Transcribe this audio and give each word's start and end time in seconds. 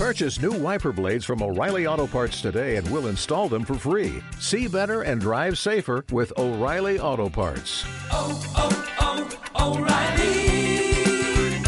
Purchase 0.00 0.40
new 0.40 0.52
wiper 0.52 0.92
blades 0.92 1.26
from 1.26 1.42
O'Reilly 1.42 1.86
Auto 1.86 2.06
Parts 2.06 2.40
today 2.40 2.76
and 2.76 2.90
we'll 2.90 3.08
install 3.08 3.50
them 3.50 3.66
for 3.66 3.74
free. 3.74 4.22
See 4.38 4.66
better 4.66 5.02
and 5.02 5.20
drive 5.20 5.58
safer 5.58 6.06
with 6.10 6.32
O'Reilly 6.38 6.98
Auto 6.98 7.28
Parts. 7.28 7.84
oh, 8.10 8.42
oh, 8.56 9.28
oh 9.58 9.76
O'Reilly 9.76 11.60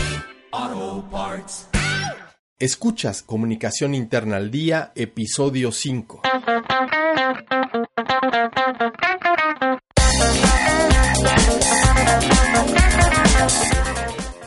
Auto 0.51 1.03
Parts. 1.11 1.67
Escuchas 2.59 3.23
Comunicación 3.23 3.95
Interna 3.95 4.39
al 4.39 4.51
Día, 4.51 4.93
episodio 4.95 5.71
5. 5.71 6.23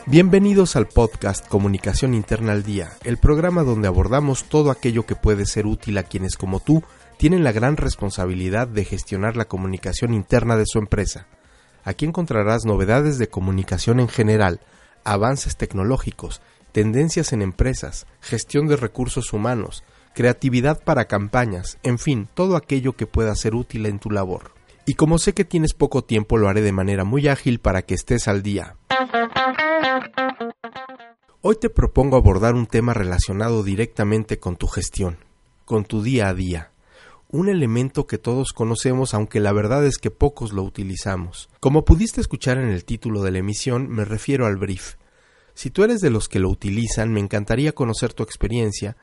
Bienvenidos 0.08 0.76
al 0.76 0.86
podcast 0.86 1.48
Comunicación 1.48 2.14
Interna 2.14 2.52
al 2.52 2.62
Día, 2.62 2.92
el 3.02 3.16
programa 3.16 3.64
donde 3.64 3.88
abordamos 3.88 4.44
todo 4.44 4.70
aquello 4.70 5.04
que 5.04 5.16
puede 5.16 5.46
ser 5.46 5.66
útil 5.66 5.98
a 5.98 6.04
quienes 6.04 6.36
como 6.36 6.60
tú 6.60 6.84
tienen 7.16 7.42
la 7.42 7.50
gran 7.50 7.76
responsabilidad 7.76 8.68
de 8.68 8.84
gestionar 8.84 9.36
la 9.36 9.46
comunicación 9.46 10.14
interna 10.14 10.56
de 10.56 10.62
su 10.64 10.78
empresa. 10.78 11.26
Aquí 11.82 12.04
encontrarás 12.04 12.64
novedades 12.64 13.18
de 13.18 13.28
comunicación 13.28 13.98
en 13.98 14.06
general, 14.06 14.60
avances 15.02 15.56
tecnológicos, 15.56 16.40
tendencias 16.70 17.32
en 17.32 17.42
empresas, 17.42 18.06
gestión 18.20 18.68
de 18.68 18.76
recursos 18.76 19.32
humanos, 19.32 19.82
creatividad 20.14 20.84
para 20.84 21.06
campañas, 21.06 21.78
en 21.82 21.98
fin, 21.98 22.28
todo 22.32 22.54
aquello 22.54 22.92
que 22.92 23.08
pueda 23.08 23.34
ser 23.34 23.56
útil 23.56 23.86
en 23.86 23.98
tu 23.98 24.12
labor. 24.12 24.52
Y 24.86 24.94
como 24.94 25.18
sé 25.18 25.34
que 25.34 25.44
tienes 25.44 25.74
poco 25.74 26.04
tiempo, 26.04 26.38
lo 26.38 26.48
haré 26.48 26.62
de 26.62 26.70
manera 26.70 27.02
muy 27.02 27.26
ágil 27.26 27.58
para 27.58 27.82
que 27.82 27.94
estés 27.94 28.28
al 28.28 28.44
día. 28.44 28.76
Hoy 31.42 31.56
te 31.60 31.70
propongo 31.70 32.16
abordar 32.16 32.54
un 32.54 32.66
tema 32.66 32.92
relacionado 32.94 33.62
directamente 33.62 34.38
con 34.38 34.56
tu 34.56 34.66
gestión, 34.66 35.18
con 35.64 35.84
tu 35.84 36.02
día 36.02 36.28
a 36.28 36.34
día, 36.34 36.72
un 37.28 37.48
elemento 37.48 38.06
que 38.06 38.18
todos 38.18 38.52
conocemos 38.52 39.14
aunque 39.14 39.40
la 39.40 39.52
verdad 39.52 39.84
es 39.84 39.98
que 39.98 40.10
pocos 40.10 40.52
lo 40.52 40.62
utilizamos. 40.62 41.48
Como 41.60 41.84
pudiste 41.84 42.20
escuchar 42.20 42.58
en 42.58 42.68
el 42.68 42.84
título 42.84 43.22
de 43.22 43.32
la 43.32 43.38
emisión, 43.38 43.88
me 43.88 44.04
refiero 44.04 44.46
al 44.46 44.56
brief. 44.56 44.94
Si 45.54 45.70
tú 45.70 45.84
eres 45.84 46.00
de 46.00 46.10
los 46.10 46.28
que 46.28 46.38
lo 46.38 46.50
utilizan, 46.50 47.12
me 47.12 47.20
encantaría 47.20 47.72
conocer 47.72 48.12
tu 48.12 48.22
experiencia. 48.22 48.96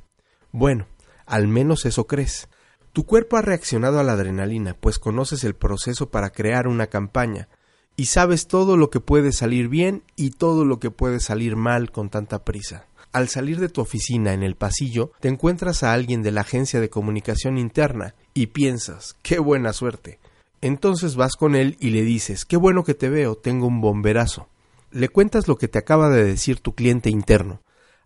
Bueno, 0.53 0.87
al 1.29 1.47
menos 1.47 1.85
eso 1.85 2.07
crees. 2.07 2.49
Tu 2.91 3.05
cuerpo 3.05 3.37
ha 3.37 3.41
reaccionado 3.41 3.99
a 3.99 4.03
la 4.03 4.13
adrenalina, 4.13 4.75
pues 4.77 4.99
conoces 4.99 5.43
el 5.43 5.55
proceso 5.55 6.09
para 6.09 6.31
crear 6.31 6.67
una 6.67 6.87
campaña, 6.87 7.47
y 7.95 8.05
sabes 8.05 8.47
todo 8.47 8.77
lo 8.77 8.89
que 8.89 8.99
puede 8.99 9.31
salir 9.31 9.67
bien 9.69 10.03
y 10.15 10.31
todo 10.31 10.65
lo 10.65 10.79
que 10.79 10.89
puede 10.89 11.19
salir 11.19 11.55
mal 11.55 11.91
con 11.91 12.09
tanta 12.09 12.43
prisa. 12.43 12.87
Al 13.11 13.27
salir 13.27 13.59
de 13.59 13.69
tu 13.69 13.81
oficina 13.81 14.33
en 14.33 14.41
el 14.41 14.55
pasillo, 14.55 15.11
te 15.19 15.27
encuentras 15.27 15.83
a 15.83 15.93
alguien 15.93 16.23
de 16.23 16.31
la 16.31 16.41
agencia 16.41 16.79
de 16.79 16.89
comunicación 16.89 17.57
interna 17.57 18.15
y 18.33 18.47
piensas, 18.47 19.15
qué 19.21 19.39
buena 19.39 19.73
suerte. 19.73 20.19
Entonces 20.61 21.15
vas 21.15 21.35
con 21.35 21.55
él 21.55 21.77
y 21.79 21.91
le 21.91 22.01
dices, 22.03 22.45
qué 22.45 22.57
bueno 22.57 22.83
que 22.83 22.93
te 22.93 23.09
veo, 23.09 23.35
tengo 23.35 23.67
un 23.67 23.81
bomberazo. 23.81 24.49
Le 24.91 25.09
cuentas 25.09 25.47
lo 25.47 25.57
que 25.57 25.67
te 25.67 25.77
acaba 25.77 26.09
de 26.09 26.23
decir 26.23 26.59
tu 26.59 26.73
cliente 26.73 27.09
interno. 27.09 27.61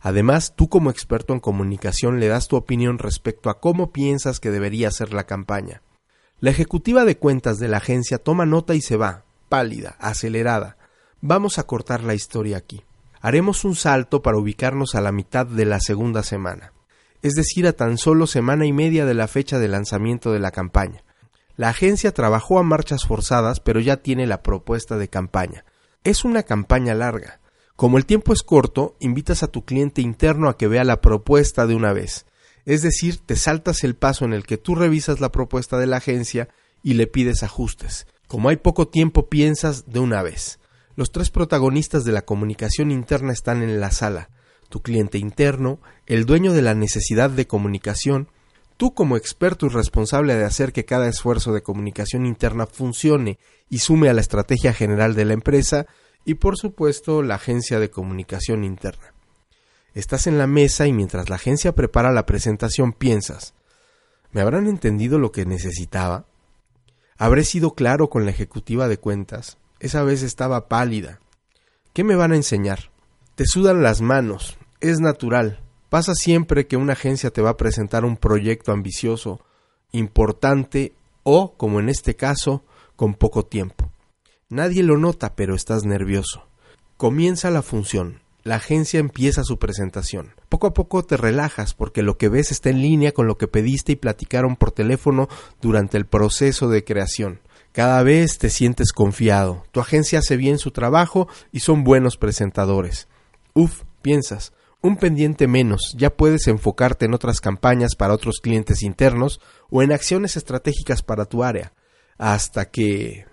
Además, 0.06 0.54
tú 0.58 0.68
como 0.68 0.90
experto 0.90 1.32
en 1.32 1.40
comunicación 1.40 2.20
le 2.20 2.28
das 2.28 2.50
tu 2.50 2.58
opinión 2.58 3.00
respecto 3.00 3.50
a 3.50 3.62
cómo 3.62 3.94
piensas 3.94 4.42
que 4.42 4.52
debería 4.52 4.92
ser 4.92 5.14
la 5.14 5.24
campaña. 5.24 5.82
La 6.42 6.50
ejecutiva 6.50 7.06
de 7.06 7.18
cuentas 7.18 7.58
de 7.58 7.70
la 7.70 7.78
agencia 7.78 8.18
toma 8.18 8.46
nota 8.46 8.76
y 8.76 8.82
se 8.82 8.98
va, 8.98 9.24
pálida, 9.48 9.96
acelerada. 10.00 10.76
Vamos 11.22 11.58
a 11.58 11.64
cortar 11.64 12.04
la 12.04 12.16
historia 12.16 12.58
aquí. 12.58 12.84
Haremos 13.22 13.64
un 13.64 13.76
salto 13.76 14.22
para 14.22 14.38
ubicarnos 14.38 14.94
a 14.96 15.00
la 15.00 15.14
mitad 15.14 15.46
de 15.46 15.64
la 15.64 15.80
segunda 15.80 16.22
semana, 16.22 16.74
es 17.22 17.36
decir, 17.36 17.66
a 17.66 17.72
tan 17.72 17.98
solo 17.98 18.28
semana 18.28 18.66
y 18.66 18.74
media 18.74 19.06
de 19.06 19.14
la 19.14 19.30
fecha 19.30 19.58
de 19.58 19.70
lanzamiento 19.70 20.34
de 20.34 20.40
la 20.40 20.52
campaña. 20.52 21.06
La 21.56 21.70
agencia 21.70 22.12
trabajó 22.14 22.60
a 22.60 22.64
marchas 22.64 23.06
forzadas, 23.06 23.62
pero 23.62 23.80
ya 23.80 23.96
tiene 23.96 24.28
la 24.28 24.44
propuesta 24.44 24.98
de 24.98 25.08
campaña. 25.08 25.64
Es 26.04 26.26
una 26.26 26.44
campaña 26.44 26.94
larga. 26.94 27.40
Como 27.84 27.98
el 27.98 28.06
tiempo 28.06 28.32
es 28.32 28.44
corto, 28.44 28.96
invitas 29.02 29.44
a 29.44 29.50
tu 29.50 29.66
cliente 29.66 30.02
interno 30.02 30.48
a 30.48 30.56
que 30.58 30.70
vea 30.70 30.86
la 30.86 31.02
propuesta 31.02 31.68
de 31.68 31.76
una 31.76 31.92
vez. 31.92 32.26
Es 32.64 32.82
decir, 32.82 33.18
te 33.18 33.36
saltas 33.36 33.84
el 33.84 33.98
paso 33.98 34.24
en 34.24 34.32
el 34.32 34.46
que 34.46 34.56
tú 34.56 34.74
revisas 34.74 35.20
la 35.20 35.34
propuesta 35.34 35.78
de 35.78 35.86
la 35.86 35.98
agencia 35.98 36.48
y 36.82 36.94
le 36.94 37.08
pides 37.08 37.44
ajustes. 37.44 38.08
Como 38.30 38.48
hay 38.48 38.56
poco 38.56 38.88
tiempo, 38.88 39.28
piensas 39.28 39.92
de 39.92 40.00
una 40.00 40.24
vez. 40.24 40.62
Los 40.96 41.12
tres 41.12 41.30
protagonistas 41.30 42.06
de 42.06 42.14
la 42.14 42.22
comunicación 42.22 42.90
interna 42.90 43.34
están 43.34 43.62
en 43.62 43.82
la 43.82 43.92
sala. 43.92 44.30
Tu 44.70 44.82
cliente 44.82 45.18
interno, 45.18 45.82
el 46.06 46.26
dueño 46.26 46.54
de 46.54 46.62
la 46.62 46.76
necesidad 46.76 47.32
de 47.32 47.48
comunicación, 47.48 48.30
tú 48.78 48.94
como 48.94 49.18
experto 49.18 49.66
y 49.66 49.70
responsable 49.70 50.36
de 50.36 50.46
hacer 50.46 50.72
que 50.72 50.86
cada 50.86 51.10
esfuerzo 51.10 51.52
de 51.52 51.64
comunicación 51.64 52.26
interna 52.26 52.66
funcione 52.66 53.40
y 53.70 53.80
sume 53.80 54.08
a 54.08 54.14
la 54.14 54.22
estrategia 54.22 54.72
general 54.72 55.16
de 55.16 55.26
la 55.26 55.34
empresa, 55.34 55.86
y 56.26 56.36
por 56.36 56.58
supuesto 56.58 57.22
la 57.22 57.36
agencia 57.36 57.80
de 57.80 57.90
comunicación 57.90 58.64
interna. 58.64 59.14
Estás 59.94 60.28
en 60.28 60.38
la 60.38 60.48
mesa 60.48 60.88
y 60.88 60.94
mientras 60.94 61.30
la 61.30 61.36
agencia 61.36 61.74
prepara 61.74 62.12
la 62.12 62.26
presentación 62.26 62.94
piensas 62.94 63.54
¿Me 64.34 64.42
habrán 64.42 64.66
entendido 64.66 65.20
lo 65.20 65.32
que 65.32 65.46
necesitaba? 65.46 66.26
¿Habré 67.18 67.44
sido 67.44 67.76
claro 67.76 68.10
con 68.10 68.26
la 68.26 68.32
ejecutiva 68.32 68.88
de 68.88 68.98
cuentas? 68.98 69.60
Esa 69.80 70.02
vez 70.02 70.24
estaba 70.24 70.68
pálida. 70.68 71.20
¿Qué 71.94 72.04
me 72.04 72.16
van 72.16 72.32
a 72.32 72.36
enseñar? 72.36 72.90
Te 73.36 73.46
sudan 73.46 73.84
las 73.84 74.02
manos. 74.02 74.58
Es 74.82 75.00
natural. 75.00 75.62
Pasa 75.90 76.16
siempre 76.16 76.66
que 76.66 76.78
una 76.78 76.94
agencia 76.94 77.30
te 77.30 77.44
va 77.44 77.52
a 77.52 77.58
presentar 77.58 78.06
un 78.06 78.18
proyecto 78.18 78.72
ambicioso, 78.72 79.40
importante 79.92 80.94
o, 81.22 81.54
como 81.54 81.80
en 81.80 81.90
este 81.90 82.16
caso, 82.16 82.64
con 82.96 83.14
poco 83.14 83.46
tiempo. 83.46 83.92
Nadie 84.54 84.84
lo 84.84 85.00
nota, 85.00 85.36
pero 85.36 85.56
estás 85.56 85.84
nervioso. 85.84 86.46
Comienza 86.96 87.50
la 87.50 87.64
función. 87.64 88.22
la 88.44 88.58
agencia 88.58 89.00
empieza 89.00 89.44
su 89.44 89.58
presentación. 89.58 90.36
Poco 90.48 90.68
a 90.68 90.74
poco 90.76 91.02
te 91.02 91.18
relajas 91.18 91.74
porque 91.74 92.04
lo 92.04 92.20
que 92.20 92.30
ves 92.30 92.52
está 92.52 92.70
en 92.70 92.84
línea 92.84 93.14
con 93.14 93.26
lo 93.26 93.40
que 93.40 93.48
pediste 93.48 93.94
y 93.94 93.96
platicaron 93.96 94.56
por 94.58 94.72
teléfono 94.72 95.28
durante 95.60 95.98
el 95.98 96.06
proceso 96.06 96.68
de 96.68 96.84
creación. 96.84 97.40
Cada 97.72 98.04
vez 98.04 98.38
te 98.38 98.52
sientes 98.52 98.92
confiado. 98.92 99.64
Tu 99.72 99.80
agencia 99.80 100.20
hace 100.20 100.38
bien 100.38 100.60
su 100.60 100.70
trabajo 100.70 101.28
y 101.52 101.62
son 101.62 101.84
buenos 101.84 102.18
presentadores. 102.18 103.08
Uf, 103.56 103.86
piensas, 104.04 104.54
un 104.82 104.98
pendiente 104.98 105.48
menos, 105.48 105.96
ya 105.98 106.12
puedes 106.12 106.46
enfocarte 106.48 107.06
en 107.06 107.16
otras 107.16 107.42
campañas 107.42 107.96
para 107.96 108.14
otros 108.14 108.40
clientes 108.40 108.84
internos 108.84 109.42
o 109.72 109.82
en 109.82 109.92
acciones 109.92 110.38
estratégicas 110.38 111.02
para 111.02 111.26
tu 111.26 111.44
área. 111.44 111.74
Hasta 112.20 112.70
que... 112.70 113.26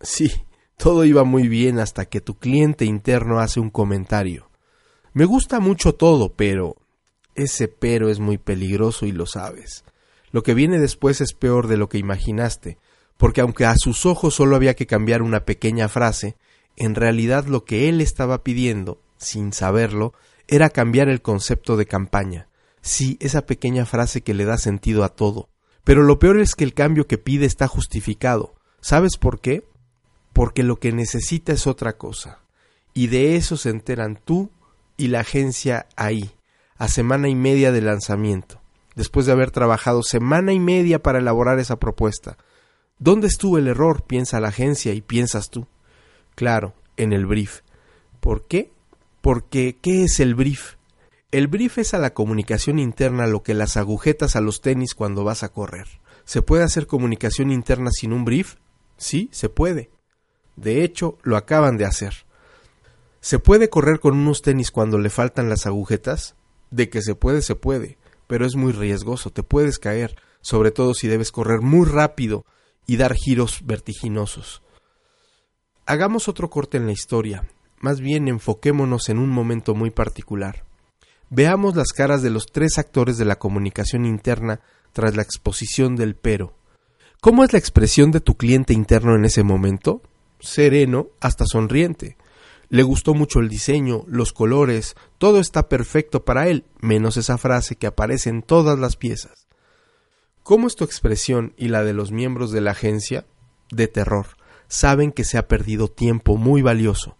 Sí, 0.00 0.32
todo 0.82 1.04
iba 1.04 1.22
muy 1.22 1.46
bien 1.46 1.78
hasta 1.78 2.06
que 2.06 2.20
tu 2.20 2.34
cliente 2.40 2.84
interno 2.84 3.38
hace 3.38 3.60
un 3.60 3.70
comentario. 3.70 4.50
Me 5.12 5.26
gusta 5.26 5.60
mucho 5.60 5.94
todo, 5.94 6.32
pero 6.34 6.74
ese 7.36 7.68
pero 7.68 8.08
es 8.08 8.18
muy 8.18 8.36
peligroso 8.36 9.06
y 9.06 9.12
lo 9.12 9.26
sabes. 9.26 9.84
Lo 10.32 10.42
que 10.42 10.54
viene 10.54 10.80
después 10.80 11.20
es 11.20 11.34
peor 11.34 11.68
de 11.68 11.76
lo 11.76 11.88
que 11.88 11.98
imaginaste, 11.98 12.78
porque 13.16 13.42
aunque 13.42 13.64
a 13.64 13.76
sus 13.76 14.06
ojos 14.06 14.34
solo 14.34 14.56
había 14.56 14.74
que 14.74 14.88
cambiar 14.88 15.22
una 15.22 15.44
pequeña 15.44 15.88
frase, 15.88 16.34
en 16.74 16.96
realidad 16.96 17.46
lo 17.46 17.64
que 17.64 17.88
él 17.88 18.00
estaba 18.00 18.42
pidiendo, 18.42 19.00
sin 19.18 19.52
saberlo, 19.52 20.14
era 20.48 20.68
cambiar 20.68 21.08
el 21.08 21.22
concepto 21.22 21.76
de 21.76 21.86
campaña. 21.86 22.48
Sí, 22.80 23.18
esa 23.20 23.46
pequeña 23.46 23.86
frase 23.86 24.22
que 24.22 24.34
le 24.34 24.46
da 24.46 24.58
sentido 24.58 25.04
a 25.04 25.10
todo. 25.10 25.48
Pero 25.84 26.02
lo 26.02 26.18
peor 26.18 26.40
es 26.40 26.56
que 26.56 26.64
el 26.64 26.74
cambio 26.74 27.06
que 27.06 27.18
pide 27.18 27.46
está 27.46 27.68
justificado. 27.68 28.56
¿Sabes 28.80 29.16
por 29.16 29.40
qué? 29.40 29.62
Porque 30.32 30.62
lo 30.62 30.78
que 30.78 30.92
necesita 30.92 31.52
es 31.52 31.66
otra 31.66 31.96
cosa. 31.96 32.40
Y 32.94 33.08
de 33.08 33.36
eso 33.36 33.56
se 33.56 33.70
enteran 33.70 34.18
tú 34.22 34.50
y 34.96 35.08
la 35.08 35.20
agencia 35.20 35.86
ahí, 35.96 36.32
a 36.76 36.88
semana 36.88 37.28
y 37.28 37.34
media 37.34 37.72
de 37.72 37.80
lanzamiento, 37.80 38.60
después 38.94 39.26
de 39.26 39.32
haber 39.32 39.50
trabajado 39.50 40.02
semana 40.02 40.52
y 40.52 40.60
media 40.60 41.02
para 41.02 41.18
elaborar 41.18 41.58
esa 41.58 41.78
propuesta. 41.78 42.36
¿Dónde 42.98 43.26
estuvo 43.26 43.58
el 43.58 43.66
error? 43.66 44.04
piensa 44.04 44.40
la 44.40 44.48
agencia 44.48 44.92
y 44.94 45.00
piensas 45.00 45.50
tú. 45.50 45.66
Claro, 46.34 46.74
en 46.96 47.12
el 47.12 47.26
brief. 47.26 47.62
¿Por 48.20 48.46
qué? 48.46 48.72
Porque 49.20 49.76
¿qué 49.80 50.04
es 50.04 50.20
el 50.20 50.34
brief? 50.34 50.76
El 51.32 51.48
brief 51.48 51.78
es 51.78 51.94
a 51.94 51.98
la 51.98 52.12
comunicación 52.12 52.78
interna 52.78 53.26
lo 53.26 53.42
que 53.42 53.54
las 53.54 53.76
agujetas 53.76 54.36
a 54.36 54.40
los 54.40 54.60
tenis 54.60 54.94
cuando 54.94 55.24
vas 55.24 55.42
a 55.42 55.48
correr. 55.48 55.86
¿Se 56.24 56.42
puede 56.42 56.62
hacer 56.62 56.86
comunicación 56.86 57.50
interna 57.50 57.90
sin 57.90 58.12
un 58.12 58.24
brief? 58.24 58.56
Sí, 58.98 59.30
se 59.32 59.48
puede. 59.48 59.90
De 60.56 60.84
hecho, 60.84 61.18
lo 61.22 61.36
acaban 61.36 61.76
de 61.76 61.84
hacer. 61.84 62.26
¿Se 63.20 63.38
puede 63.38 63.68
correr 63.68 64.00
con 64.00 64.14
unos 64.16 64.42
tenis 64.42 64.70
cuando 64.70 64.98
le 64.98 65.10
faltan 65.10 65.48
las 65.48 65.66
agujetas? 65.66 66.34
De 66.70 66.88
que 66.88 67.02
se 67.02 67.14
puede, 67.14 67.42
se 67.42 67.54
puede, 67.54 67.98
pero 68.26 68.46
es 68.46 68.56
muy 68.56 68.72
riesgoso, 68.72 69.30
te 69.30 69.42
puedes 69.42 69.78
caer, 69.78 70.16
sobre 70.40 70.70
todo 70.70 70.94
si 70.94 71.08
debes 71.08 71.30
correr 71.30 71.60
muy 71.60 71.86
rápido 71.86 72.44
y 72.86 72.96
dar 72.96 73.14
giros 73.14 73.60
vertiginosos. 73.64 74.62
Hagamos 75.86 76.28
otro 76.28 76.50
corte 76.50 76.78
en 76.78 76.86
la 76.86 76.92
historia, 76.92 77.46
más 77.78 78.00
bien 78.00 78.28
enfoquémonos 78.28 79.08
en 79.08 79.18
un 79.18 79.30
momento 79.30 79.74
muy 79.74 79.90
particular. 79.90 80.64
Veamos 81.30 81.76
las 81.76 81.92
caras 81.92 82.22
de 82.22 82.30
los 82.30 82.46
tres 82.46 82.78
actores 82.78 83.18
de 83.18 83.24
la 83.24 83.38
comunicación 83.38 84.04
interna 84.04 84.60
tras 84.92 85.16
la 85.16 85.22
exposición 85.22 85.96
del 85.96 86.14
pero. 86.14 86.54
¿Cómo 87.20 87.44
es 87.44 87.52
la 87.52 87.58
expresión 87.58 88.10
de 88.10 88.20
tu 88.20 88.36
cliente 88.36 88.74
interno 88.74 89.14
en 89.16 89.24
ese 89.24 89.42
momento? 89.42 90.02
Sereno 90.42 91.08
hasta 91.20 91.46
sonriente. 91.46 92.18
Le 92.68 92.82
gustó 92.82 93.14
mucho 93.14 93.38
el 93.38 93.48
diseño, 93.48 94.04
los 94.06 94.32
colores, 94.32 94.96
todo 95.18 95.40
está 95.40 95.68
perfecto 95.68 96.24
para 96.24 96.48
él, 96.48 96.64
menos 96.80 97.16
esa 97.16 97.38
frase 97.38 97.76
que 97.76 97.86
aparece 97.86 98.28
en 98.28 98.42
todas 98.42 98.78
las 98.78 98.96
piezas. 98.96 99.46
¿Cómo 100.42 100.66
es 100.66 100.74
tu 100.74 100.84
expresión 100.84 101.54
y 101.56 101.68
la 101.68 101.84
de 101.84 101.92
los 101.92 102.10
miembros 102.10 102.50
de 102.50 102.60
la 102.60 102.72
agencia? 102.72 103.26
De 103.70 103.86
terror. 103.88 104.26
Saben 104.66 105.12
que 105.12 105.24
se 105.24 105.38
ha 105.38 105.46
perdido 105.46 105.88
tiempo 105.88 106.36
muy 106.36 106.62
valioso. 106.62 107.16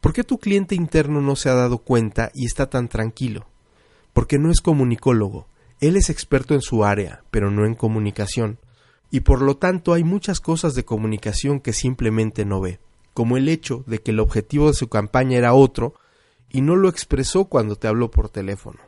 ¿Por 0.00 0.12
qué 0.12 0.24
tu 0.24 0.38
cliente 0.38 0.74
interno 0.74 1.20
no 1.20 1.36
se 1.36 1.48
ha 1.48 1.54
dado 1.54 1.78
cuenta 1.78 2.30
y 2.34 2.46
está 2.46 2.70
tan 2.70 2.88
tranquilo? 2.88 3.48
Porque 4.12 4.38
no 4.38 4.50
es 4.50 4.60
comunicólogo. 4.60 5.48
Él 5.80 5.96
es 5.96 6.10
experto 6.10 6.54
en 6.54 6.60
su 6.62 6.84
área, 6.84 7.24
pero 7.30 7.50
no 7.50 7.66
en 7.66 7.74
comunicación. 7.74 8.58
Y 9.10 9.20
por 9.20 9.42
lo 9.42 9.56
tanto 9.56 9.92
hay 9.92 10.04
muchas 10.04 10.40
cosas 10.40 10.74
de 10.74 10.84
comunicación 10.84 11.60
que 11.60 11.72
simplemente 11.72 12.44
no 12.44 12.60
ve 12.60 12.78
como 13.14 13.36
el 13.36 13.48
hecho 13.48 13.84
de 13.86 14.00
que 14.00 14.12
el 14.12 14.20
objetivo 14.20 14.68
de 14.68 14.74
su 14.74 14.88
campaña 14.88 15.36
era 15.36 15.54
otro 15.54 15.94
y 16.48 16.62
no 16.62 16.76
lo 16.76 16.88
expresó 16.88 17.46
cuando 17.46 17.76
te 17.76 17.88
habló 17.88 18.10
por 18.10 18.28
teléfono. 18.28 18.80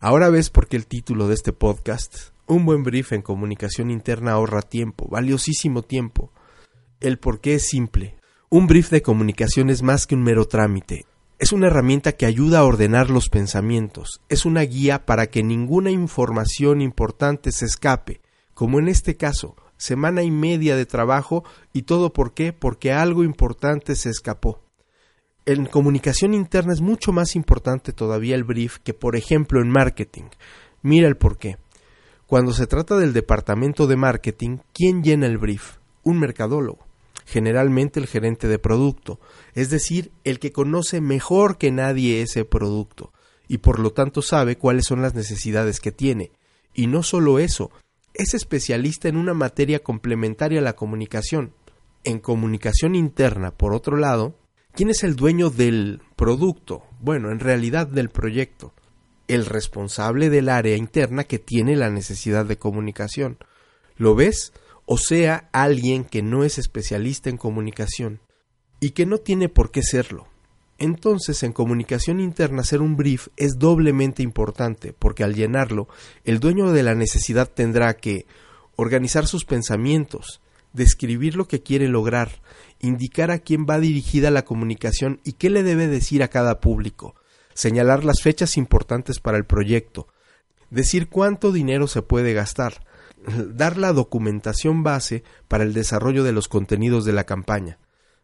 Ahora 0.00 0.30
ves 0.30 0.50
por 0.50 0.68
qué 0.68 0.76
el 0.76 0.86
título 0.86 1.28
de 1.28 1.34
este 1.34 1.52
podcast, 1.52 2.30
un 2.46 2.64
buen 2.64 2.82
brief 2.82 3.12
en 3.12 3.22
comunicación 3.22 3.90
interna 3.90 4.32
ahorra 4.32 4.62
tiempo, 4.62 5.08
valiosísimo 5.08 5.82
tiempo. 5.82 6.32
El 7.00 7.18
por 7.18 7.40
qué 7.40 7.54
es 7.54 7.68
simple. 7.68 8.16
Un 8.48 8.66
brief 8.66 8.90
de 8.90 9.02
comunicación 9.02 9.70
es 9.70 9.82
más 9.82 10.06
que 10.06 10.14
un 10.14 10.22
mero 10.22 10.46
trámite. 10.46 11.04
Es 11.38 11.52
una 11.52 11.68
herramienta 11.68 12.12
que 12.12 12.26
ayuda 12.26 12.60
a 12.60 12.64
ordenar 12.64 13.10
los 13.10 13.28
pensamientos. 13.28 14.20
Es 14.28 14.44
una 14.44 14.62
guía 14.62 15.06
para 15.06 15.28
que 15.28 15.42
ninguna 15.42 15.90
información 15.90 16.80
importante 16.80 17.52
se 17.52 17.66
escape, 17.66 18.20
como 18.58 18.80
en 18.80 18.88
este 18.88 19.16
caso, 19.16 19.54
semana 19.76 20.24
y 20.24 20.32
media 20.32 20.74
de 20.74 20.84
trabajo 20.84 21.44
y 21.72 21.82
todo 21.82 22.12
por 22.12 22.34
qué? 22.34 22.52
Porque 22.52 22.90
algo 22.90 23.22
importante 23.22 23.94
se 23.94 24.10
escapó. 24.10 24.64
En 25.46 25.64
comunicación 25.64 26.34
interna 26.34 26.72
es 26.72 26.80
mucho 26.80 27.12
más 27.12 27.36
importante 27.36 27.92
todavía 27.92 28.34
el 28.34 28.42
brief 28.42 28.78
que 28.78 28.94
por 28.94 29.14
ejemplo 29.14 29.60
en 29.60 29.70
marketing. 29.70 30.24
Mira 30.82 31.06
el 31.06 31.16
por 31.16 31.38
qué. 31.38 31.56
Cuando 32.26 32.52
se 32.52 32.66
trata 32.66 32.96
del 32.98 33.12
departamento 33.12 33.86
de 33.86 33.94
marketing, 33.94 34.58
¿quién 34.74 35.04
llena 35.04 35.26
el 35.26 35.38
brief? 35.38 35.76
Un 36.02 36.18
mercadólogo, 36.18 36.84
generalmente 37.26 38.00
el 38.00 38.08
gerente 38.08 38.48
de 38.48 38.58
producto, 38.58 39.20
es 39.54 39.70
decir, 39.70 40.10
el 40.24 40.40
que 40.40 40.50
conoce 40.50 41.00
mejor 41.00 41.58
que 41.58 41.70
nadie 41.70 42.22
ese 42.22 42.44
producto 42.44 43.12
y 43.46 43.58
por 43.58 43.78
lo 43.78 43.92
tanto 43.92 44.20
sabe 44.20 44.58
cuáles 44.58 44.84
son 44.84 45.00
las 45.00 45.14
necesidades 45.14 45.78
que 45.78 45.92
tiene. 45.92 46.32
Y 46.74 46.88
no 46.88 47.04
solo 47.04 47.38
eso, 47.38 47.70
es 48.18 48.34
especialista 48.34 49.08
en 49.08 49.16
una 49.16 49.32
materia 49.32 49.78
complementaria 49.78 50.58
a 50.58 50.62
la 50.62 50.74
comunicación. 50.74 51.54
En 52.04 52.18
comunicación 52.18 52.94
interna, 52.96 53.52
por 53.52 53.72
otro 53.72 53.96
lado, 53.96 54.34
¿quién 54.74 54.90
es 54.90 55.04
el 55.04 55.14
dueño 55.14 55.50
del 55.50 56.02
producto? 56.16 56.82
Bueno, 57.00 57.30
en 57.30 57.38
realidad 57.38 57.86
del 57.86 58.10
proyecto. 58.10 58.74
El 59.28 59.46
responsable 59.46 60.30
del 60.30 60.48
área 60.48 60.76
interna 60.76 61.24
que 61.24 61.38
tiene 61.38 61.76
la 61.76 61.90
necesidad 61.90 62.44
de 62.44 62.58
comunicación. 62.58 63.38
¿Lo 63.96 64.16
ves? 64.16 64.52
O 64.84 64.98
sea, 64.98 65.48
alguien 65.52 66.04
que 66.04 66.22
no 66.22 66.42
es 66.42 66.58
especialista 66.58 67.30
en 67.30 67.36
comunicación 67.36 68.20
y 68.80 68.90
que 68.90 69.06
no 69.06 69.18
tiene 69.18 69.48
por 69.48 69.70
qué 69.70 69.82
serlo. 69.82 70.26
Entonces, 70.78 71.42
en 71.42 71.52
comunicación 71.52 72.20
interna 72.20 72.62
hacer 72.62 72.80
un 72.80 72.96
brief 72.96 73.28
es 73.36 73.58
doblemente 73.58 74.22
importante, 74.22 74.92
porque 74.96 75.24
al 75.24 75.34
llenarlo, 75.34 75.88
el 76.24 76.38
dueño 76.38 76.70
de 76.70 76.84
la 76.84 76.94
necesidad 76.94 77.50
tendrá 77.50 77.96
que 77.96 78.26
organizar 78.76 79.26
sus 79.26 79.44
pensamientos, 79.44 80.40
describir 80.72 81.34
lo 81.34 81.48
que 81.48 81.64
quiere 81.64 81.88
lograr, 81.88 82.40
indicar 82.80 83.32
a 83.32 83.40
quién 83.40 83.66
va 83.68 83.80
dirigida 83.80 84.30
la 84.30 84.44
comunicación 84.44 85.20
y 85.24 85.32
qué 85.32 85.50
le 85.50 85.64
debe 85.64 85.88
decir 85.88 86.22
a 86.22 86.28
cada 86.28 86.60
público, 86.60 87.16
señalar 87.54 88.04
las 88.04 88.22
fechas 88.22 88.56
importantes 88.56 89.18
para 89.18 89.36
el 89.36 89.46
proyecto, 89.46 90.06
decir 90.70 91.08
cuánto 91.08 91.50
dinero 91.50 91.88
se 91.88 92.02
puede 92.02 92.34
gastar, 92.34 92.86
dar 93.52 93.78
la 93.78 93.92
documentación 93.92 94.84
base 94.84 95.24
para 95.48 95.64
el 95.64 95.74
desarrollo 95.74 96.22
de 96.22 96.32
los 96.32 96.46
contenidos 96.46 97.04
de 97.04 97.14
la 97.14 97.24
campaña, 97.24 97.78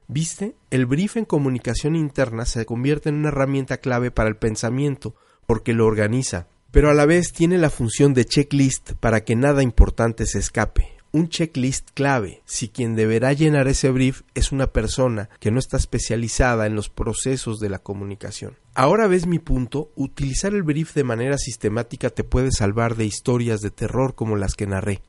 ¿Viste? 0.07 0.55
El 0.71 0.85
brief 0.87 1.17
en 1.17 1.25
comunicación 1.25 1.97
interna 1.97 2.45
se 2.45 2.67
convierte 2.67 3.09
en 3.09 3.17
una 3.17 3.29
herramienta 3.29 3.79
clave 3.79 4.11
para 4.11 4.29
el 4.29 4.37
pensamiento, 4.37 5.15
porque 5.47 5.73
lo 5.73 5.87
organiza, 5.87 6.47
pero 6.71 6.91
a 6.91 6.95
la 6.95 7.07
vez 7.07 7.33
tiene 7.33 7.57
la 7.57 7.71
función 7.71 8.13
de 8.13 8.25
checklist 8.25 8.93
para 8.95 9.25
que 9.25 9.35
nada 9.35 9.63
importante 9.63 10.27
se 10.27 10.39
escape. 10.39 10.95
Un 11.13 11.29
checklist 11.29 11.91
clave 11.95 12.43
si 12.45 12.69
quien 12.69 12.97
deberá 12.97 13.33
llenar 13.33 13.69
ese 13.69 13.91
brief 13.91 14.23
es 14.35 14.51
una 14.51 14.73
persona 14.73 15.31
que 15.39 15.53
no 15.53 15.61
está 15.61 15.77
especializada 15.77 16.67
en 16.67 16.75
los 16.75 16.91
procesos 16.91 17.61
de 17.61 17.69
la 17.69 17.79
comunicación. 17.79 18.57
Ahora 18.75 19.07
ves 19.07 19.27
mi 19.27 19.39
punto, 19.39 19.93
utilizar 19.95 20.53
el 20.53 20.65
brief 20.65 20.93
de 20.95 21.05
manera 21.05 21.39
sistemática 21.39 22.11
te 22.11 22.25
puede 22.25 22.51
salvar 22.51 22.97
de 22.97 23.07
historias 23.07 23.61
de 23.61 23.71
terror 23.71 24.17
como 24.17 24.37
las 24.37 24.55
que 24.55 24.67
narré, 24.67 25.03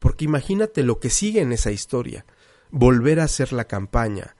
porque 0.00 0.24
imagínate 0.24 0.82
lo 0.82 0.98
que 0.98 1.10
sigue 1.10 1.40
en 1.40 1.52
esa 1.52 1.70
historia, 1.70 2.26
volver 2.72 3.20
a 3.20 3.24
hacer 3.24 3.52
la 3.52 3.66
campaña, 3.66 4.34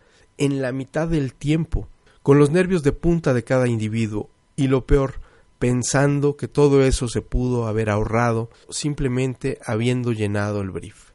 en 0.45 0.61
la 0.61 0.73
mitad 0.73 1.07
del 1.07 1.35
tiempo, 1.35 1.89
con 2.25 2.39
los 2.39 2.51
nervios 2.51 2.83
de 2.83 2.91
punta 2.91 3.33
de 3.33 3.45
cada 3.45 3.69
individuo, 3.69 4.29
y 4.57 4.67
lo 4.67 4.87
peor, 4.87 5.21
pensando 5.61 6.37
que 6.37 6.49
todo 6.49 6.83
eso 6.83 7.07
se 7.07 7.23
pudo 7.23 7.69
haber 7.69 7.89
ahorrado 7.89 8.51
simplemente 8.69 9.61
habiendo 9.65 10.11
llenado 10.11 10.61
el 10.61 10.71
brief. 10.71 11.13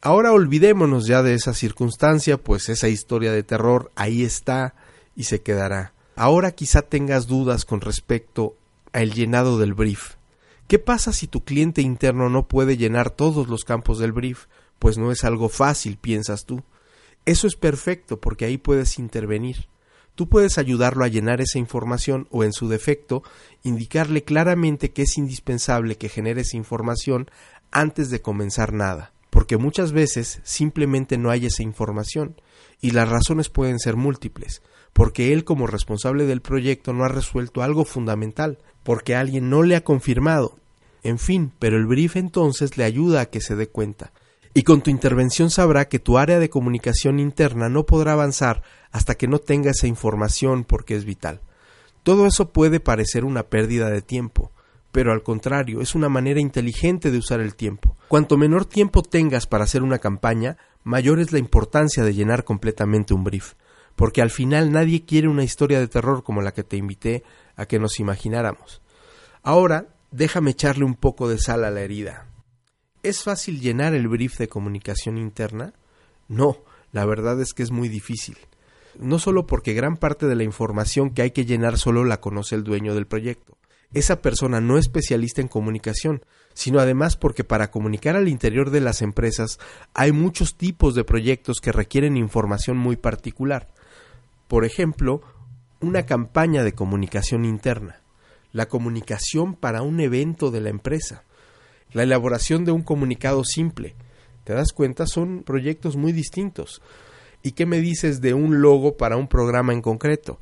Ahora 0.00 0.32
olvidémonos 0.32 1.06
ya 1.06 1.22
de 1.22 1.34
esa 1.34 1.52
circunstancia, 1.52 2.38
pues 2.38 2.70
esa 2.70 2.88
historia 2.88 3.30
de 3.30 3.42
terror 3.42 3.92
ahí 3.94 4.22
está 4.22 4.74
y 5.14 5.24
se 5.24 5.42
quedará. 5.42 5.92
Ahora 6.16 6.52
quizá 6.52 6.80
tengas 6.80 7.26
dudas 7.26 7.66
con 7.66 7.82
respecto 7.82 8.56
al 8.92 9.12
llenado 9.12 9.58
del 9.58 9.74
brief. 9.74 10.14
¿Qué 10.66 10.78
pasa 10.78 11.12
si 11.12 11.26
tu 11.26 11.44
cliente 11.44 11.82
interno 11.82 12.30
no 12.30 12.48
puede 12.48 12.78
llenar 12.78 13.10
todos 13.10 13.48
los 13.48 13.64
campos 13.64 13.98
del 13.98 14.12
brief? 14.12 14.46
Pues 14.78 14.96
no 14.96 15.12
es 15.12 15.24
algo 15.24 15.50
fácil, 15.50 15.98
piensas 15.98 16.46
tú. 16.46 16.62
Eso 17.24 17.46
es 17.46 17.56
perfecto 17.56 18.20
porque 18.20 18.44
ahí 18.44 18.58
puedes 18.58 18.98
intervenir. 18.98 19.68
Tú 20.14 20.28
puedes 20.28 20.58
ayudarlo 20.58 21.04
a 21.04 21.08
llenar 21.08 21.40
esa 21.40 21.58
información 21.58 22.26
o, 22.30 22.42
en 22.42 22.52
su 22.52 22.68
defecto, 22.68 23.22
indicarle 23.62 24.24
claramente 24.24 24.90
que 24.90 25.02
es 25.02 25.16
indispensable 25.16 25.96
que 25.96 26.08
genere 26.08 26.40
esa 26.40 26.56
información 26.56 27.30
antes 27.70 28.10
de 28.10 28.20
comenzar 28.20 28.72
nada, 28.72 29.12
porque 29.30 29.56
muchas 29.58 29.92
veces 29.92 30.40
simplemente 30.42 31.18
no 31.18 31.30
hay 31.30 31.46
esa 31.46 31.62
información, 31.62 32.40
y 32.80 32.90
las 32.90 33.08
razones 33.08 33.48
pueden 33.48 33.78
ser 33.78 33.94
múltiples, 33.94 34.62
porque 34.92 35.32
él 35.32 35.44
como 35.44 35.68
responsable 35.68 36.24
del 36.24 36.40
proyecto 36.40 36.92
no 36.92 37.04
ha 37.04 37.08
resuelto 37.08 37.62
algo 37.62 37.84
fundamental, 37.84 38.58
porque 38.82 39.14
alguien 39.14 39.50
no 39.50 39.62
le 39.62 39.76
ha 39.76 39.84
confirmado. 39.84 40.58
En 41.04 41.18
fin, 41.18 41.52
pero 41.58 41.76
el 41.76 41.86
brief 41.86 42.16
entonces 42.16 42.76
le 42.76 42.84
ayuda 42.84 43.20
a 43.20 43.26
que 43.26 43.40
se 43.40 43.54
dé 43.54 43.68
cuenta, 43.68 44.12
y 44.54 44.62
con 44.62 44.82
tu 44.82 44.90
intervención 44.90 45.50
sabrá 45.50 45.88
que 45.88 45.98
tu 45.98 46.18
área 46.18 46.38
de 46.38 46.50
comunicación 46.50 47.18
interna 47.18 47.68
no 47.68 47.86
podrá 47.86 48.12
avanzar 48.12 48.62
hasta 48.90 49.14
que 49.14 49.28
no 49.28 49.38
tenga 49.38 49.70
esa 49.70 49.86
información 49.86 50.64
porque 50.64 50.96
es 50.96 51.04
vital. 51.04 51.40
Todo 52.02 52.26
eso 52.26 52.52
puede 52.52 52.80
parecer 52.80 53.24
una 53.24 53.44
pérdida 53.44 53.90
de 53.90 54.02
tiempo, 54.02 54.52
pero 54.92 55.12
al 55.12 55.22
contrario, 55.22 55.80
es 55.80 55.94
una 55.94 56.08
manera 56.08 56.40
inteligente 56.40 57.10
de 57.10 57.18
usar 57.18 57.40
el 57.40 57.54
tiempo. 57.54 57.96
Cuanto 58.08 58.38
menor 58.38 58.64
tiempo 58.64 59.02
tengas 59.02 59.46
para 59.46 59.64
hacer 59.64 59.82
una 59.82 59.98
campaña, 59.98 60.56
mayor 60.84 61.20
es 61.20 61.32
la 61.32 61.38
importancia 61.38 62.02
de 62.04 62.14
llenar 62.14 62.44
completamente 62.44 63.12
un 63.12 63.24
brief, 63.24 63.54
porque 63.96 64.22
al 64.22 64.30
final 64.30 64.72
nadie 64.72 65.04
quiere 65.04 65.28
una 65.28 65.44
historia 65.44 65.80
de 65.80 65.88
terror 65.88 66.22
como 66.22 66.40
la 66.40 66.52
que 66.52 66.64
te 66.64 66.76
invité 66.76 67.22
a 67.56 67.66
que 67.66 67.78
nos 67.78 68.00
imagináramos. 68.00 68.80
Ahora, 69.42 69.88
déjame 70.10 70.52
echarle 70.52 70.84
un 70.84 70.94
poco 70.94 71.28
de 71.28 71.38
sal 71.38 71.64
a 71.64 71.70
la 71.70 71.82
herida. 71.82 72.27
¿Es 73.08 73.22
fácil 73.22 73.62
llenar 73.62 73.94
el 73.94 74.06
brief 74.06 74.36
de 74.36 74.50
comunicación 74.50 75.16
interna? 75.16 75.72
No, 76.28 76.58
la 76.92 77.06
verdad 77.06 77.40
es 77.40 77.54
que 77.54 77.62
es 77.62 77.70
muy 77.70 77.88
difícil. 77.88 78.36
No 78.98 79.18
solo 79.18 79.46
porque 79.46 79.72
gran 79.72 79.96
parte 79.96 80.26
de 80.26 80.34
la 80.34 80.42
información 80.42 81.08
que 81.08 81.22
hay 81.22 81.30
que 81.30 81.46
llenar 81.46 81.78
solo 81.78 82.04
la 82.04 82.20
conoce 82.20 82.54
el 82.54 82.64
dueño 82.64 82.94
del 82.94 83.06
proyecto. 83.06 83.56
Esa 83.94 84.20
persona 84.20 84.60
no 84.60 84.76
es 84.76 84.84
especialista 84.84 85.40
en 85.40 85.48
comunicación, 85.48 86.22
sino 86.52 86.80
además 86.80 87.16
porque 87.16 87.44
para 87.44 87.70
comunicar 87.70 88.14
al 88.14 88.28
interior 88.28 88.68
de 88.68 88.82
las 88.82 89.00
empresas 89.00 89.58
hay 89.94 90.12
muchos 90.12 90.58
tipos 90.58 90.94
de 90.94 91.04
proyectos 91.04 91.62
que 91.62 91.72
requieren 91.72 92.18
información 92.18 92.76
muy 92.76 92.96
particular. 92.96 93.68
Por 94.48 94.66
ejemplo, 94.66 95.22
una 95.80 96.04
campaña 96.04 96.62
de 96.62 96.74
comunicación 96.74 97.46
interna, 97.46 98.02
la 98.52 98.68
comunicación 98.68 99.54
para 99.54 99.80
un 99.80 99.98
evento 100.00 100.50
de 100.50 100.60
la 100.60 100.68
empresa, 100.68 101.24
la 101.92 102.02
elaboración 102.02 102.64
de 102.64 102.72
un 102.72 102.82
comunicado 102.82 103.42
simple. 103.44 103.94
¿Te 104.44 104.54
das 104.54 104.72
cuenta? 104.72 105.06
Son 105.06 105.42
proyectos 105.42 105.96
muy 105.96 106.12
distintos. 106.12 106.82
¿Y 107.42 107.52
qué 107.52 107.66
me 107.66 107.80
dices 107.80 108.20
de 108.20 108.34
un 108.34 108.60
logo 108.60 108.96
para 108.96 109.16
un 109.16 109.28
programa 109.28 109.72
en 109.72 109.82
concreto? 109.82 110.40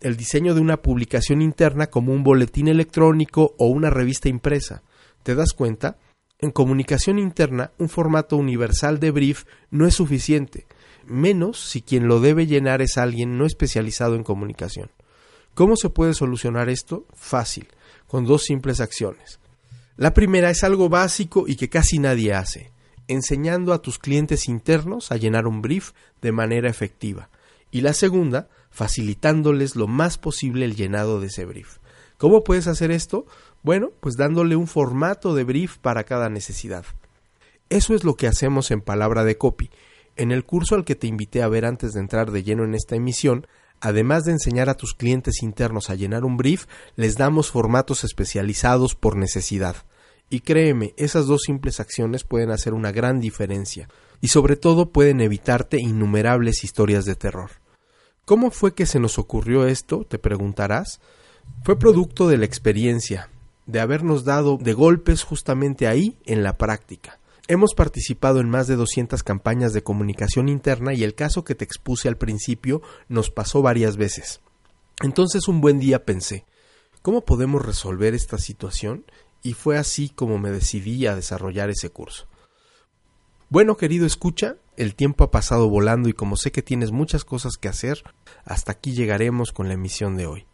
El 0.00 0.16
diseño 0.16 0.54
de 0.54 0.60
una 0.60 0.82
publicación 0.82 1.42
interna 1.42 1.86
como 1.88 2.12
un 2.12 2.24
boletín 2.24 2.68
electrónico 2.68 3.54
o 3.58 3.66
una 3.66 3.90
revista 3.90 4.28
impresa. 4.28 4.82
¿Te 5.22 5.34
das 5.34 5.52
cuenta? 5.52 5.98
En 6.40 6.50
comunicación 6.50 7.20
interna, 7.20 7.70
un 7.78 7.88
formato 7.88 8.36
universal 8.36 8.98
de 8.98 9.12
brief 9.12 9.44
no 9.70 9.86
es 9.86 9.94
suficiente, 9.94 10.66
menos 11.06 11.60
si 11.60 11.82
quien 11.82 12.08
lo 12.08 12.18
debe 12.18 12.48
llenar 12.48 12.82
es 12.82 12.98
alguien 12.98 13.38
no 13.38 13.46
especializado 13.46 14.16
en 14.16 14.24
comunicación. 14.24 14.90
¿Cómo 15.54 15.76
se 15.76 15.88
puede 15.88 16.14
solucionar 16.14 16.68
esto? 16.68 17.06
Fácil, 17.14 17.68
con 18.08 18.24
dos 18.24 18.42
simples 18.42 18.80
acciones. 18.80 19.38
La 19.96 20.14
primera 20.14 20.50
es 20.50 20.64
algo 20.64 20.88
básico 20.88 21.44
y 21.46 21.56
que 21.56 21.68
casi 21.68 21.98
nadie 21.98 22.32
hace, 22.32 22.72
enseñando 23.08 23.72
a 23.72 23.82
tus 23.82 23.98
clientes 23.98 24.48
internos 24.48 25.12
a 25.12 25.16
llenar 25.16 25.46
un 25.46 25.60
brief 25.60 25.92
de 26.22 26.32
manera 26.32 26.70
efectiva. 26.70 27.28
Y 27.70 27.82
la 27.82 27.92
segunda, 27.92 28.48
facilitándoles 28.70 29.76
lo 29.76 29.86
más 29.86 30.18
posible 30.18 30.64
el 30.64 30.76
llenado 30.76 31.20
de 31.20 31.26
ese 31.26 31.44
brief. 31.44 31.78
¿Cómo 32.16 32.42
puedes 32.42 32.68
hacer 32.68 32.90
esto? 32.90 33.26
Bueno, 33.62 33.90
pues 34.00 34.16
dándole 34.16 34.56
un 34.56 34.66
formato 34.66 35.34
de 35.34 35.44
brief 35.44 35.78
para 35.78 36.04
cada 36.04 36.28
necesidad. 36.28 36.84
Eso 37.68 37.94
es 37.94 38.04
lo 38.04 38.14
que 38.14 38.26
hacemos 38.26 38.70
en 38.70 38.80
Palabra 38.80 39.24
de 39.24 39.36
Copy. 39.36 39.70
En 40.16 40.30
el 40.30 40.44
curso 40.44 40.74
al 40.74 40.84
que 40.84 40.94
te 40.94 41.06
invité 41.06 41.42
a 41.42 41.48
ver 41.48 41.64
antes 41.64 41.92
de 41.92 42.00
entrar 42.00 42.30
de 42.30 42.42
lleno 42.42 42.64
en 42.64 42.74
esta 42.74 42.96
emisión, 42.96 43.46
Además 43.84 44.24
de 44.24 44.30
enseñar 44.30 44.68
a 44.68 44.76
tus 44.76 44.94
clientes 44.94 45.42
internos 45.42 45.90
a 45.90 45.96
llenar 45.96 46.24
un 46.24 46.36
brief, 46.36 46.66
les 46.94 47.16
damos 47.16 47.50
formatos 47.50 48.04
especializados 48.04 48.94
por 48.94 49.16
necesidad. 49.16 49.74
Y 50.30 50.40
créeme, 50.40 50.94
esas 50.96 51.26
dos 51.26 51.42
simples 51.42 51.80
acciones 51.80 52.22
pueden 52.22 52.52
hacer 52.52 52.74
una 52.74 52.92
gran 52.92 53.18
diferencia, 53.18 53.88
y 54.20 54.28
sobre 54.28 54.54
todo 54.54 54.92
pueden 54.92 55.20
evitarte 55.20 55.80
innumerables 55.80 56.62
historias 56.62 57.06
de 57.06 57.16
terror. 57.16 57.50
¿Cómo 58.24 58.52
fue 58.52 58.72
que 58.72 58.86
se 58.86 59.00
nos 59.00 59.18
ocurrió 59.18 59.66
esto? 59.66 60.06
te 60.08 60.20
preguntarás. 60.20 61.00
Fue 61.64 61.76
producto 61.76 62.28
de 62.28 62.38
la 62.38 62.44
experiencia, 62.44 63.30
de 63.66 63.80
habernos 63.80 64.24
dado 64.24 64.58
de 64.58 64.74
golpes 64.74 65.24
justamente 65.24 65.88
ahí 65.88 66.16
en 66.24 66.44
la 66.44 66.56
práctica. 66.56 67.18
Hemos 67.48 67.74
participado 67.74 68.38
en 68.40 68.48
más 68.48 68.68
de 68.68 68.76
200 68.76 69.22
campañas 69.24 69.72
de 69.72 69.82
comunicación 69.82 70.48
interna 70.48 70.94
y 70.94 71.02
el 71.02 71.14
caso 71.14 71.42
que 71.42 71.56
te 71.56 71.64
expuse 71.64 72.08
al 72.08 72.16
principio 72.16 72.82
nos 73.08 73.30
pasó 73.30 73.62
varias 73.62 73.96
veces. 73.96 74.40
Entonces 75.02 75.48
un 75.48 75.60
buen 75.60 75.80
día 75.80 76.04
pensé, 76.04 76.44
¿cómo 77.02 77.24
podemos 77.24 77.64
resolver 77.64 78.14
esta 78.14 78.38
situación? 78.38 79.04
Y 79.42 79.54
fue 79.54 79.76
así 79.76 80.08
como 80.08 80.38
me 80.38 80.52
decidí 80.52 81.06
a 81.06 81.16
desarrollar 81.16 81.68
ese 81.68 81.90
curso. 81.90 82.28
Bueno, 83.48 83.76
querido 83.76 84.06
escucha, 84.06 84.56
el 84.76 84.94
tiempo 84.94 85.24
ha 85.24 85.30
pasado 85.32 85.68
volando 85.68 86.08
y 86.08 86.12
como 86.12 86.36
sé 86.36 86.52
que 86.52 86.62
tienes 86.62 86.92
muchas 86.92 87.24
cosas 87.24 87.56
que 87.56 87.68
hacer, 87.68 88.04
hasta 88.44 88.72
aquí 88.72 88.92
llegaremos 88.92 89.52
con 89.52 89.66
la 89.66 89.74
emisión 89.74 90.16
de 90.16 90.26
hoy. 90.26 90.46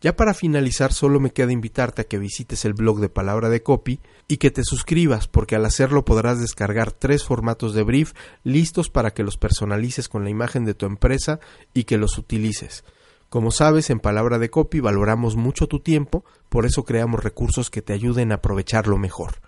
Ya 0.00 0.14
para 0.14 0.32
finalizar 0.32 0.92
solo 0.92 1.18
me 1.18 1.32
queda 1.32 1.50
invitarte 1.50 2.02
a 2.02 2.04
que 2.04 2.18
visites 2.18 2.64
el 2.64 2.72
blog 2.72 3.00
de 3.00 3.08
Palabra 3.08 3.48
de 3.48 3.64
Copy 3.64 3.98
y 4.28 4.36
que 4.36 4.52
te 4.52 4.62
suscribas 4.62 5.26
porque 5.26 5.56
al 5.56 5.64
hacerlo 5.64 6.04
podrás 6.04 6.40
descargar 6.40 6.92
tres 6.92 7.24
formatos 7.24 7.74
de 7.74 7.82
brief 7.82 8.12
listos 8.44 8.90
para 8.90 9.12
que 9.12 9.24
los 9.24 9.36
personalices 9.36 10.08
con 10.08 10.22
la 10.22 10.30
imagen 10.30 10.64
de 10.64 10.74
tu 10.74 10.86
empresa 10.86 11.40
y 11.74 11.82
que 11.82 11.98
los 11.98 12.16
utilices. 12.16 12.84
Como 13.28 13.50
sabes, 13.50 13.90
en 13.90 13.98
Palabra 13.98 14.38
de 14.38 14.50
Copy 14.50 14.78
valoramos 14.78 15.34
mucho 15.34 15.66
tu 15.66 15.80
tiempo, 15.80 16.24
por 16.48 16.64
eso 16.64 16.84
creamos 16.84 17.24
recursos 17.24 17.68
que 17.68 17.82
te 17.82 17.92
ayuden 17.92 18.30
a 18.30 18.36
aprovecharlo 18.36 18.98
mejor. 18.98 19.40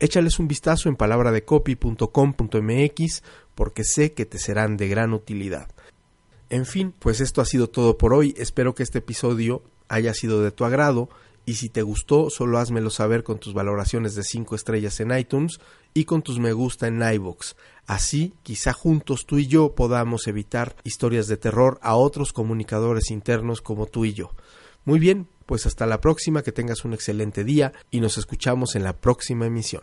Échales 0.00 0.38
un 0.38 0.48
vistazo 0.48 0.90
en 0.90 0.96
palabradeCopy.com.mx 0.96 3.22
porque 3.54 3.84
sé 3.84 4.12
que 4.12 4.26
te 4.26 4.38
serán 4.38 4.76
de 4.76 4.88
gran 4.88 5.14
utilidad. 5.14 5.70
En 6.50 6.66
fin, 6.66 6.94
pues 6.98 7.20
esto 7.20 7.40
ha 7.40 7.44
sido 7.44 7.68
todo 7.68 7.98
por 7.98 8.12
hoy. 8.14 8.34
Espero 8.36 8.74
que 8.74 8.82
este 8.82 8.98
episodio 8.98 9.62
haya 9.88 10.14
sido 10.14 10.42
de 10.42 10.50
tu 10.50 10.64
agrado 10.64 11.08
y 11.46 11.54
si 11.54 11.68
te 11.68 11.82
gustó 11.82 12.30
solo 12.30 12.58
házmelo 12.58 12.90
saber 12.90 13.22
con 13.22 13.38
tus 13.38 13.54
valoraciones 13.54 14.14
de 14.14 14.22
5 14.22 14.54
estrellas 14.54 14.98
en 15.00 15.16
iTunes 15.16 15.60
y 15.92 16.04
con 16.04 16.22
tus 16.22 16.38
me 16.38 16.52
gusta 16.52 16.86
en 16.86 17.02
iVoox. 17.02 17.54
Así, 17.86 18.34
quizá 18.42 18.72
juntos 18.72 19.26
tú 19.26 19.38
y 19.38 19.46
yo 19.46 19.74
podamos 19.74 20.26
evitar 20.26 20.74
historias 20.84 21.28
de 21.28 21.36
terror 21.36 21.78
a 21.82 21.96
otros 21.96 22.32
comunicadores 22.32 23.10
internos 23.10 23.60
como 23.60 23.86
tú 23.86 24.04
y 24.04 24.14
yo. 24.14 24.30
Muy 24.84 24.98
bien, 24.98 25.28
pues 25.46 25.66
hasta 25.66 25.86
la 25.86 26.00
próxima, 26.00 26.42
que 26.42 26.52
tengas 26.52 26.84
un 26.84 26.94
excelente 26.94 27.44
día 27.44 27.72
y 27.90 28.00
nos 28.00 28.18
escuchamos 28.18 28.74
en 28.74 28.84
la 28.84 28.94
próxima 28.94 29.46
emisión. 29.46 29.82